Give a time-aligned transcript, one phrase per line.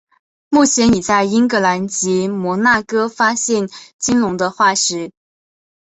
[0.49, 3.69] 目前已在英格兰及摩纳哥发现
[3.99, 5.11] 鲸龙的化石。